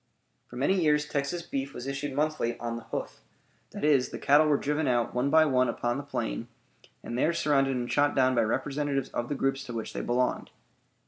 For 0.47 0.55
many 0.55 0.81
years 0.81 1.05
Texas 1.05 1.43
beef 1.43 1.75
was 1.75 1.85
issued 1.85 2.15
monthly 2.15 2.59
"on 2.59 2.75
the 2.75 2.85
hoof"; 2.85 3.21
that 3.69 3.83
is, 3.83 4.09
the 4.09 4.17
cattle 4.17 4.47
were 4.47 4.57
driven 4.57 4.87
out 4.87 5.13
one 5.13 5.29
by 5.29 5.45
one 5.45 5.69
upon 5.69 5.97
the 5.97 6.03
plain, 6.03 6.47
and 7.03 7.15
there 7.15 7.33
surrounded 7.33 7.75
and 7.75 7.91
shot 7.91 8.15
down 8.15 8.33
by 8.33 8.41
representatives 8.41 9.09
of 9.09 9.29
the 9.29 9.35
groups 9.35 9.63
to 9.65 9.73
which 9.75 9.93
they 9.93 10.01
belonged. 10.01 10.49